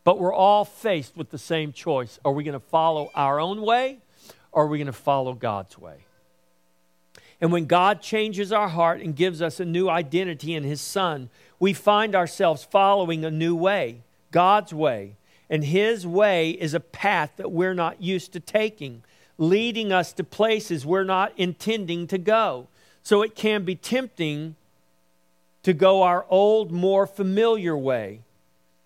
[0.04, 2.20] But we're all faced with the same choice.
[2.26, 4.00] Are we going to follow our own way
[4.52, 6.06] or are we going to follow God's way?
[7.40, 11.30] And when God changes our heart and gives us a new identity in His Son,
[11.64, 15.16] we find ourselves following a new way, God's way.
[15.50, 19.02] And His way is a path that we're not used to taking,
[19.38, 22.68] leading us to places we're not intending to go.
[23.02, 24.58] So it can be tempting
[25.64, 28.20] to go our old, more familiar way.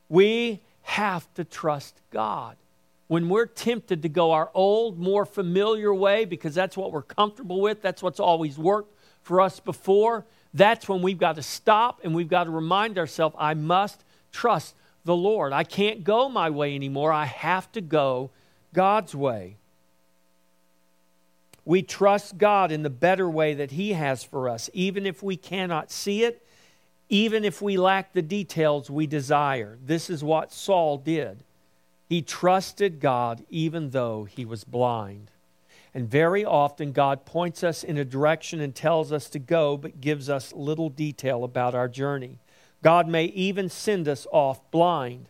[0.08, 2.58] We have to trust God.
[3.08, 7.60] When we're tempted to go our old, more familiar way because that's what we're comfortable
[7.60, 8.97] with, that's what's always worked
[9.28, 13.36] for us before, that's when we've got to stop and we've got to remind ourselves
[13.38, 14.74] I must trust
[15.06, 15.54] the Lord.
[15.54, 17.12] I can't go my way anymore.
[17.12, 18.32] I have to go
[18.74, 19.58] God's way.
[21.66, 25.36] We trust God in the better way that He has for us, even if we
[25.36, 26.42] cannot see it,
[27.10, 29.78] even if we lack the details we desire.
[29.86, 31.44] This is what Saul did.
[32.08, 35.30] He trusted God even though he was blind.
[35.98, 40.00] And very often, God points us in a direction and tells us to go, but
[40.00, 42.38] gives us little detail about our journey.
[42.84, 45.26] God may even send us off blind.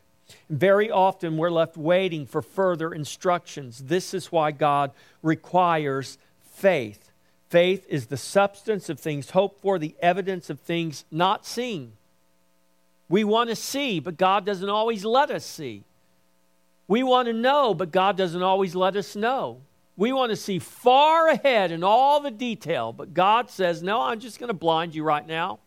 [0.49, 3.84] Very often, we're left waiting for further instructions.
[3.86, 4.91] This is why God
[5.24, 7.11] requires faith.
[7.47, 11.93] Faith is the substance of things hoped for, the evidence of things not seen.
[13.07, 15.86] We want to see, but God doesn't always let us see.
[16.89, 19.61] We want to know, but God doesn't always let us know.
[19.97, 24.19] We want to see far ahead in all the detail, but God says, No, I'm
[24.19, 25.59] just going to blind you right now.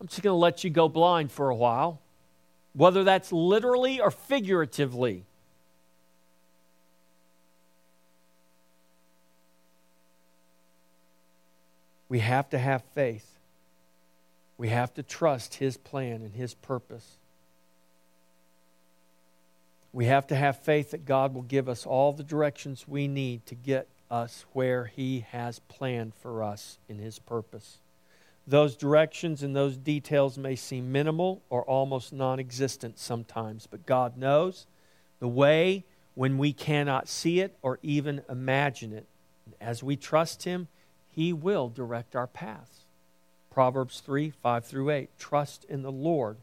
[0.00, 2.00] I'm just going to let you go blind for a while,
[2.72, 5.24] whether that's literally or figuratively.
[12.08, 13.38] We have to have faith.
[14.56, 17.16] We have to trust His plan and His purpose.
[19.94, 23.46] We have to have faith that God will give us all the directions we need
[23.46, 27.78] to get us where He has planned for us in His purpose.
[28.44, 34.16] Those directions and those details may seem minimal or almost non existent sometimes, but God
[34.16, 34.66] knows
[35.20, 35.84] the way
[36.14, 39.06] when we cannot see it or even imagine it.
[39.60, 40.66] As we trust Him,
[41.08, 42.80] He will direct our paths.
[43.48, 45.10] Proverbs 3 5 through 8.
[45.20, 46.38] Trust in the Lord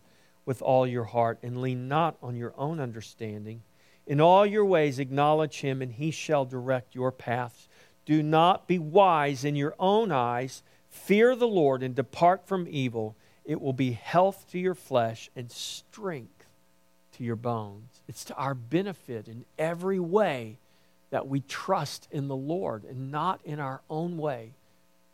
[0.51, 3.61] with all your heart and lean not on your own understanding.
[4.05, 7.69] In all your ways acknowledge him, and he shall direct your paths.
[8.05, 10.61] Do not be wise in your own eyes.
[10.89, 13.15] Fear the Lord and depart from evil.
[13.45, 16.45] It will be health to your flesh and strength
[17.13, 18.01] to your bones.
[18.09, 20.57] It's to our benefit in every way
[21.11, 24.51] that we trust in the Lord and not in our own way,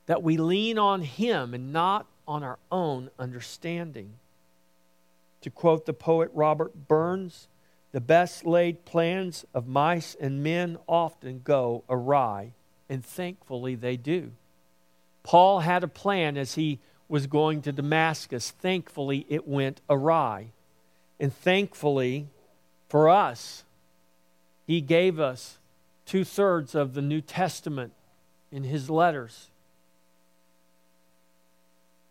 [0.08, 4.16] that we lean on him and not on our own understanding.
[5.42, 7.48] To quote the poet Robert Burns,
[7.92, 12.54] the best laid plans of mice and men often go awry,
[12.90, 14.32] and thankfully they do.
[15.24, 16.80] Paul had a plan as he
[17.10, 18.52] was going to Damascus.
[18.52, 20.52] Thankfully, it went awry.
[21.20, 22.28] And thankfully
[22.88, 23.64] for us,
[24.66, 25.58] he gave us
[26.06, 27.94] two thirds of the New Testament
[28.52, 29.50] in his letters.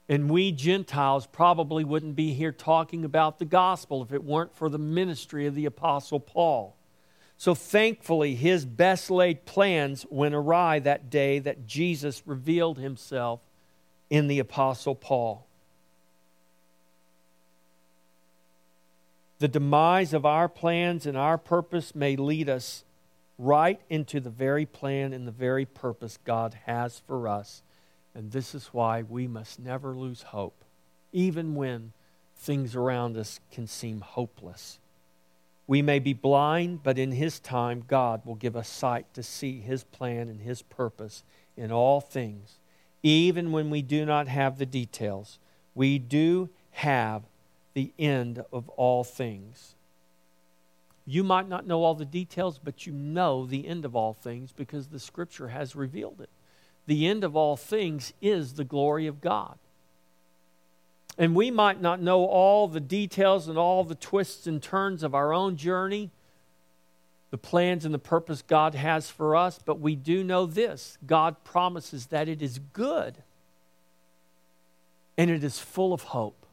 [0.09, 4.69] And we Gentiles probably wouldn't be here talking about the gospel if it weren't for
[4.69, 6.77] the ministry of the Apostle Paul.
[7.39, 13.41] So thankfully, his best laid plans went awry that day that Jesus revealed himself
[14.09, 15.47] in the Apostle Paul.
[19.39, 22.85] The demise of our plans and our purpose may lead us
[23.39, 27.63] right into the very plan and the very purpose God has for us
[28.17, 30.64] and this is why we must never lose hope,
[31.12, 31.93] even when
[32.35, 34.79] things around us can seem hopeless.
[35.67, 39.61] We may be blind, but in His time, God will give us sight to see
[39.61, 41.25] His plan and His purpose
[41.59, 42.57] in all things.
[43.03, 45.39] Even when we do not have the details,
[45.75, 47.23] we do have
[47.75, 49.75] the end of all things.
[51.05, 54.53] You might not know all the details, but you know the end of all things
[54.53, 56.31] because the Scripture has revealed it
[56.87, 59.59] the end of all things is the glory of God.
[61.18, 65.14] And we might not know all the details and all the twists and turns of
[65.14, 66.11] our own journey,
[67.30, 71.43] the plans and the purpose God has for us, but we do know this God
[71.43, 73.16] promises that it is good
[75.18, 76.47] and it is full of hope.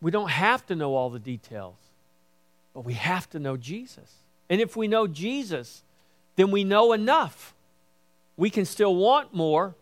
[0.00, 1.76] We don't have to know all the details,
[2.72, 4.16] but we have to know Jesus.
[4.48, 5.82] And if we know Jesus,
[6.36, 7.54] then we know enough
[8.36, 9.74] we can still want more,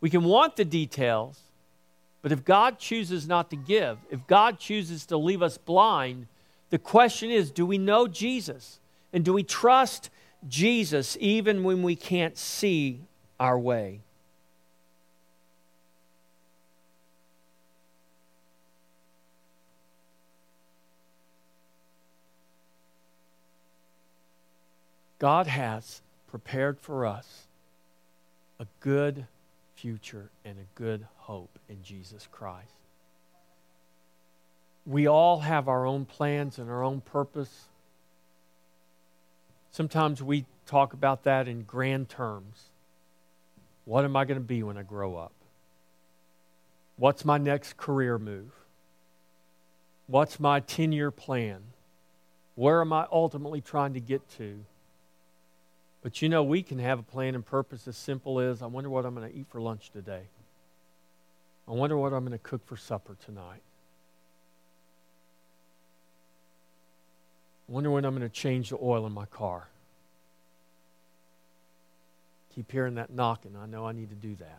[0.00, 1.40] we can want the details,
[2.22, 6.26] but if God chooses not to give, if God chooses to leave us blind,
[6.70, 8.80] the question is do we know Jesus?
[9.12, 10.10] And do we trust
[10.46, 13.00] Jesus even when we can't see
[13.40, 14.00] our way?
[25.18, 27.47] God has prepared for us
[28.58, 29.26] a good
[29.74, 32.72] future and a good hope in Jesus Christ.
[34.84, 37.66] We all have our own plans and our own purpose.
[39.70, 42.70] Sometimes we talk about that in grand terms.
[43.84, 45.32] What am I going to be when I grow up?
[46.96, 48.50] What's my next career move?
[50.06, 51.60] What's my 10 year plan?
[52.54, 54.64] Where am I ultimately trying to get to?
[56.02, 58.88] But you know, we can have a plan and purpose as simple as I wonder
[58.88, 60.22] what I'm going to eat for lunch today.
[61.66, 63.62] I wonder what I'm going to cook for supper tonight.
[67.68, 69.68] I wonder when I'm going to change the oil in my car.
[72.58, 73.54] keep hearing that knocking.
[73.56, 74.58] I know I need to do that.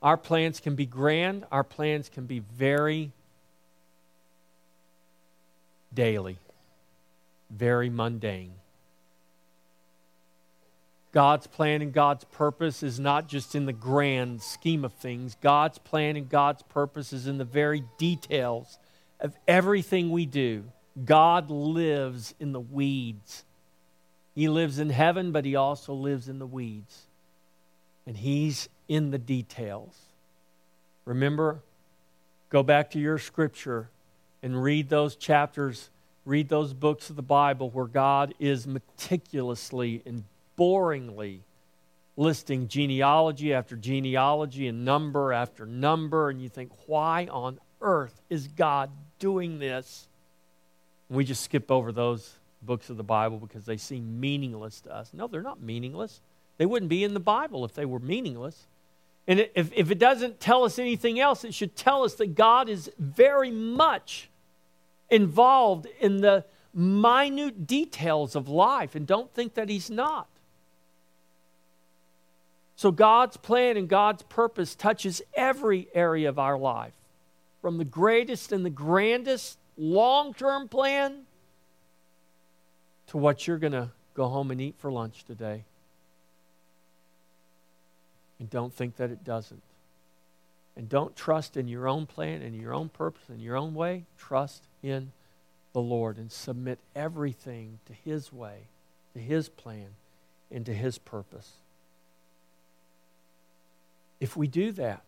[0.00, 3.10] Our plans can be grand, our plans can be very
[5.92, 6.38] daily,
[7.50, 8.52] very mundane.
[11.12, 15.36] God's plan and God's purpose is not just in the grand scheme of things.
[15.40, 18.78] God's plan and God's purpose is in the very details
[19.20, 20.64] of everything we do.
[21.04, 23.44] God lives in the weeds.
[24.34, 27.06] He lives in heaven, but He also lives in the weeds.
[28.06, 29.96] And He's in the details.
[31.04, 31.60] Remember,
[32.50, 33.88] go back to your scripture
[34.42, 35.90] and read those chapters,
[36.28, 40.24] read those books of the Bible where God is meticulously and
[40.58, 41.40] boringly
[42.16, 48.48] listing genealogy after genealogy and number after number, and you think, why on earth is
[48.48, 50.08] God doing this?
[51.08, 54.94] And we just skip over those books of the Bible because they seem meaningless to
[54.94, 55.10] us.
[55.14, 56.20] No, they're not meaningless.
[56.58, 58.66] They wouldn't be in the Bible if they were meaningless.
[59.28, 62.68] And if, if it doesn't tell us anything else, it should tell us that God
[62.68, 64.27] is very much
[65.10, 66.44] involved in the
[66.74, 68.94] minute details of life.
[68.94, 70.28] And don't think that He's not.
[72.76, 76.92] So God's plan and God's purpose touches every area of our life,
[77.60, 81.22] from the greatest and the grandest long term plan
[83.08, 85.64] to what you're going to go home and eat for lunch today.
[88.38, 89.62] And don't think that it doesn't.
[90.76, 94.04] And don't trust in your own plan and your own purpose and your own way.
[94.16, 95.12] Trust in
[95.72, 98.62] the Lord and submit everything to His way,
[99.14, 99.88] to His plan,
[100.50, 101.52] and to His purpose.
[104.20, 105.02] If we do that,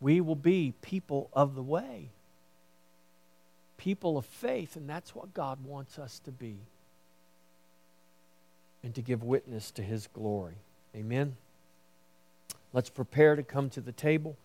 [0.00, 2.10] we will be people of the way,
[3.78, 6.56] people of faith, and that's what God wants us to be,
[8.82, 10.56] and to give witness to His glory.
[10.94, 11.36] Amen.
[12.72, 14.36] Let's prepare to come to the table.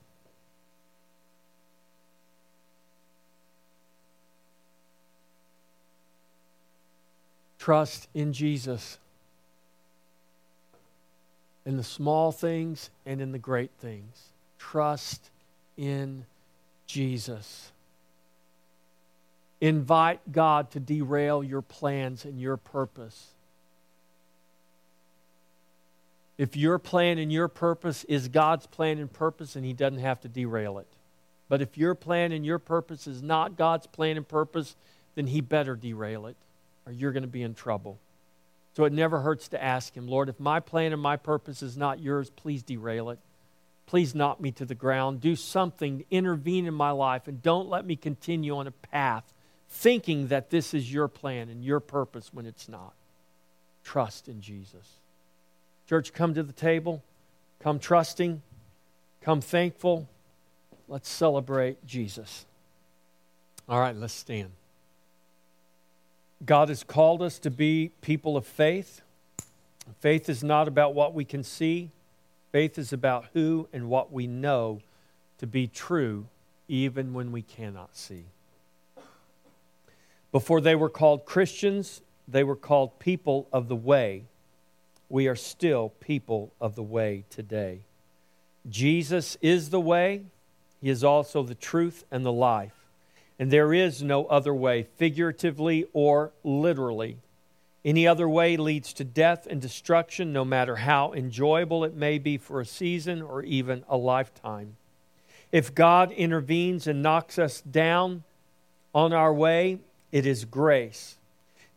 [7.59, 8.97] Trust in Jesus
[11.65, 14.29] in the small things and in the great things.
[14.57, 15.29] Trust
[15.77, 16.25] in
[16.87, 17.71] Jesus.
[19.61, 23.27] Invite God to derail your plans and your purpose.
[26.39, 30.21] If your plan and your purpose is God's plan and purpose, and He doesn't have
[30.21, 30.87] to derail it.
[31.49, 34.75] But if your plan and your purpose is not God's plan and purpose,
[35.15, 36.37] then He better derail it,
[36.89, 37.99] or you're going to be in trouble.
[38.75, 41.77] So it never hurts to ask Him, Lord, if my plan and my purpose is
[41.77, 43.19] not yours, please derail it.
[43.85, 45.21] Please knock me to the ground.
[45.21, 49.33] Do something, intervene in my life, and don't let me continue on a path
[49.69, 52.93] thinking that this is your plan and your purpose when it's not.
[53.83, 54.87] Trust in Jesus.
[55.87, 57.03] Church, come to the table.
[57.59, 58.41] Come trusting.
[59.21, 60.07] Come thankful.
[60.87, 62.45] Let's celebrate Jesus.
[63.67, 64.51] All right, let's stand.
[66.45, 69.01] God has called us to be people of faith.
[69.99, 71.89] Faith is not about what we can see,
[72.51, 74.81] faith is about who and what we know
[75.39, 76.27] to be true,
[76.67, 78.25] even when we cannot see.
[80.31, 84.25] Before they were called Christians, they were called people of the way.
[85.09, 87.79] We are still people of the way today.
[88.69, 90.23] Jesus is the way,
[90.81, 92.78] He is also the truth and the life.
[93.39, 97.17] And there is no other way, figuratively or literally.
[97.85, 102.37] Any other way leads to death and destruction, no matter how enjoyable it may be
[102.37, 104.75] for a season or even a lifetime.
[105.53, 108.23] If God intervenes and knocks us down
[108.93, 109.79] on our way,
[110.11, 111.17] it is grace.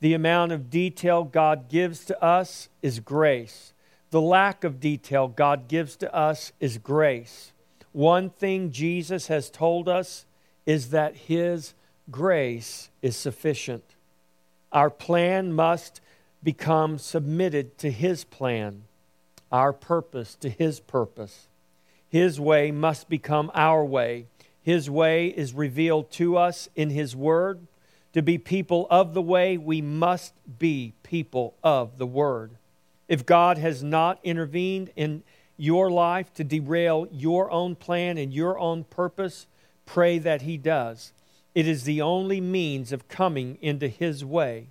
[0.00, 3.72] The amount of detail God gives to us is grace.
[4.10, 7.52] The lack of detail God gives to us is grace.
[7.92, 10.26] One thing Jesus has told us
[10.66, 11.74] is that His
[12.10, 13.84] grace is sufficient.
[14.72, 16.00] Our plan must
[16.42, 18.84] become submitted to His plan,
[19.50, 21.48] our purpose to His purpose.
[22.08, 24.26] His way must become our way.
[24.62, 27.66] His way is revealed to us in His Word.
[28.12, 32.52] To be people of the way, we must be people of the Word.
[33.08, 35.22] If God has not intervened in
[35.56, 39.46] your life to derail your own plan and your own purpose,
[39.86, 41.12] Pray that He does.
[41.54, 44.68] It is the only means of coming into His way.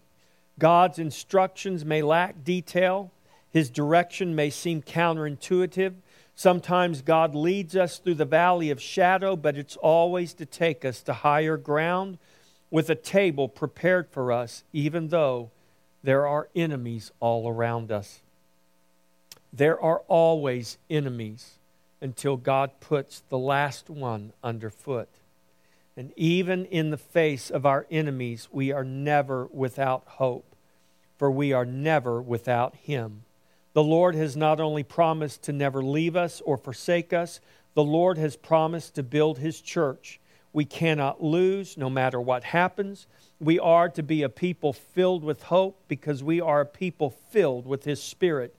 [0.57, 3.11] God's instructions may lack detail,
[3.49, 5.93] His direction may seem counterintuitive.
[6.35, 11.01] Sometimes God leads us through the valley of shadow, but it's always to take us
[11.03, 12.17] to higher ground
[12.71, 15.51] with a table prepared for us, even though
[16.03, 18.21] there are enemies all around us.
[19.53, 21.57] There are always enemies
[22.01, 25.09] until God puts the last one underfoot.
[25.95, 30.55] And even in the face of our enemies, we are never without hope,
[31.17, 33.23] for we are never without Him.
[33.73, 37.39] The Lord has not only promised to never leave us or forsake us,
[37.73, 40.19] the Lord has promised to build His church.
[40.53, 43.05] We cannot lose no matter what happens.
[43.39, 47.65] We are to be a people filled with hope because we are a people filled
[47.65, 48.55] with His Spirit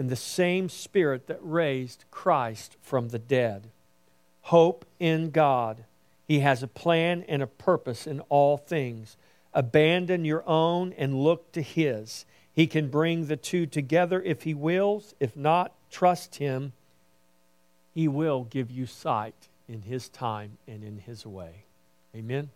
[0.00, 3.68] and the same Spirit that raised Christ from the dead.
[4.44, 5.84] Hope in God.
[6.26, 9.18] He has a plan and a purpose in all things.
[9.52, 12.24] Abandon your own and look to His.
[12.50, 15.14] He can bring the two together if He wills.
[15.20, 16.72] If not, trust Him.
[17.94, 21.64] He will give you sight in His time and in His way.
[22.16, 22.48] Amen.